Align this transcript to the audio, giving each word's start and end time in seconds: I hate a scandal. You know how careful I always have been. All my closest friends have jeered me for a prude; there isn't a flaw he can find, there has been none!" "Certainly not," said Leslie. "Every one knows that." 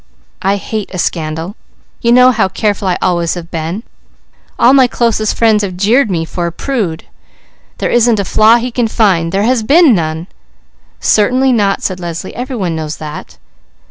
I 0.41 0.55
hate 0.55 0.89
a 0.95 0.97
scandal. 0.97 1.55
You 2.01 2.11
know 2.11 2.31
how 2.31 2.47
careful 2.49 2.87
I 2.87 2.97
always 3.03 3.35
have 3.35 3.51
been. 3.51 3.83
All 4.57 4.73
my 4.73 4.87
closest 4.87 5.37
friends 5.37 5.63
have 5.63 5.77
jeered 5.77 6.09
me 6.09 6.25
for 6.25 6.47
a 6.47 6.51
prude; 6.51 7.03
there 7.77 7.91
isn't 7.91 8.19
a 8.19 8.25
flaw 8.25 8.55
he 8.55 8.71
can 8.71 8.87
find, 8.87 9.31
there 9.31 9.43
has 9.43 9.61
been 9.61 9.93
none!" 9.93 10.25
"Certainly 10.99 11.51
not," 11.51 11.83
said 11.83 11.99
Leslie. 11.99 12.35
"Every 12.35 12.55
one 12.55 12.75
knows 12.75 12.97
that." 12.97 13.37